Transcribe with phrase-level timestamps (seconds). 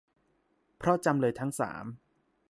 [0.77, 1.85] เพราะจำเลยทั้งสาม